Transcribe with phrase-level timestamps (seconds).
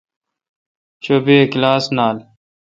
[1.03, 2.17] چو بے کلاس نال۔